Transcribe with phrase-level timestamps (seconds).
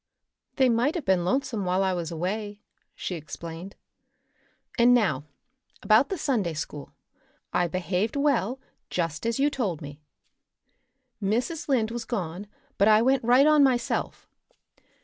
[0.55, 2.59] "They might have been lonesome while I was away,"
[2.95, 3.75] she explained.
[4.79, 5.25] "And now
[5.83, 6.95] about the Sunday school.
[7.53, 8.59] I behaved well,
[8.89, 10.01] just as you told me.
[11.21, 11.67] Mrs.
[11.67, 12.47] Lynde was gone,
[12.79, 14.27] but I went right on myself.